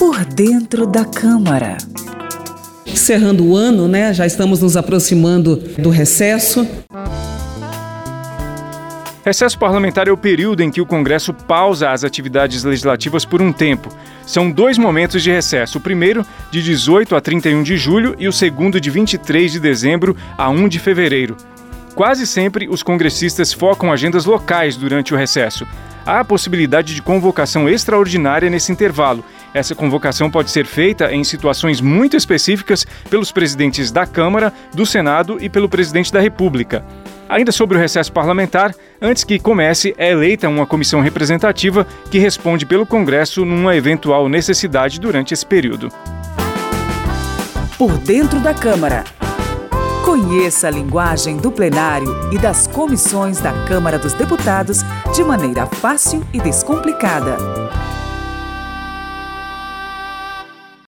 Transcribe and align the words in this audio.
Por 0.00 0.24
dentro 0.24 0.86
da 0.86 1.04
Câmara. 1.04 1.76
Encerrando 2.86 3.44
o 3.44 3.54
ano, 3.54 3.86
né? 3.86 4.14
Já 4.14 4.24
estamos 4.24 4.62
nos 4.62 4.74
aproximando 4.74 5.56
do 5.56 5.90
recesso. 5.90 6.66
Recesso 9.22 9.58
parlamentar 9.58 10.08
é 10.08 10.10
o 10.10 10.16
período 10.16 10.62
em 10.62 10.70
que 10.70 10.80
o 10.80 10.86
Congresso 10.86 11.34
pausa 11.34 11.90
as 11.90 12.02
atividades 12.02 12.64
legislativas 12.64 13.26
por 13.26 13.42
um 13.42 13.52
tempo. 13.52 13.90
São 14.26 14.50
dois 14.50 14.78
momentos 14.78 15.22
de 15.22 15.30
recesso: 15.30 15.76
o 15.76 15.82
primeiro, 15.82 16.24
de 16.50 16.62
18 16.62 17.14
a 17.14 17.20
31 17.20 17.62
de 17.62 17.76
julho, 17.76 18.16
e 18.18 18.26
o 18.26 18.32
segundo, 18.32 18.80
de 18.80 18.88
23 18.88 19.52
de 19.52 19.60
dezembro 19.60 20.16
a 20.38 20.48
1 20.48 20.66
de 20.66 20.78
fevereiro. 20.78 21.36
Quase 21.94 22.26
sempre, 22.26 22.70
os 22.70 22.82
congressistas 22.82 23.52
focam 23.52 23.92
agendas 23.92 24.24
locais 24.24 24.78
durante 24.78 25.12
o 25.12 25.16
recesso. 25.18 25.66
Há 26.04 26.20
a 26.20 26.24
possibilidade 26.24 26.94
de 26.94 27.02
convocação 27.02 27.68
extraordinária 27.68 28.48
nesse 28.48 28.72
intervalo. 28.72 29.24
Essa 29.52 29.74
convocação 29.74 30.30
pode 30.30 30.50
ser 30.50 30.64
feita 30.64 31.12
em 31.12 31.24
situações 31.24 31.80
muito 31.80 32.16
específicas 32.16 32.86
pelos 33.08 33.32
presidentes 33.32 33.90
da 33.90 34.06
Câmara, 34.06 34.52
do 34.74 34.86
Senado 34.86 35.38
e 35.40 35.48
pelo 35.48 35.68
presidente 35.68 36.12
da 36.12 36.20
República. 36.20 36.84
Ainda 37.28 37.52
sobre 37.52 37.76
o 37.76 37.80
recesso 37.80 38.12
parlamentar, 38.12 38.74
antes 39.00 39.22
que 39.22 39.38
comece, 39.38 39.94
é 39.96 40.10
eleita 40.10 40.48
uma 40.48 40.66
comissão 40.66 41.00
representativa 41.00 41.86
que 42.10 42.18
responde 42.18 42.66
pelo 42.66 42.84
Congresso 42.86 43.44
numa 43.44 43.76
eventual 43.76 44.28
necessidade 44.28 44.98
durante 44.98 45.32
esse 45.32 45.46
período. 45.46 45.90
Por 47.78 47.96
dentro 47.98 48.40
da 48.40 48.52
Câmara. 48.52 49.04
Conheça 50.10 50.66
a 50.66 50.70
linguagem 50.72 51.36
do 51.36 51.52
plenário 51.52 52.32
e 52.32 52.38
das 52.38 52.66
comissões 52.66 53.38
da 53.38 53.52
Câmara 53.64 53.96
dos 53.96 54.12
Deputados 54.12 54.80
de 55.14 55.22
maneira 55.22 55.66
fácil 55.66 56.26
e 56.32 56.40
descomplicada. 56.40 57.36